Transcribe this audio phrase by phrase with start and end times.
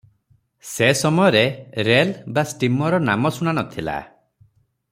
[0.69, 1.43] ସେ ସମୟରେ
[1.89, 3.99] ରେଲ ବା ଷ୍ଟିମରର ନାମ ଶୁଣା ନ ଥିଲା।